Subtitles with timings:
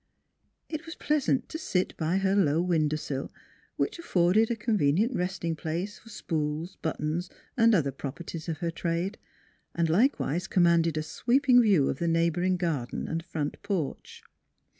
[0.67, 3.31] It was pleasant to sit by her low window sill,
[3.75, 8.57] which afforded a convenient resting 132 NEIGHBORS place for spools, buttons, and other properties of
[8.65, 9.19] her trade,
[9.75, 14.23] and likewise commanded a sweeping view of the neighboring garden and front porch.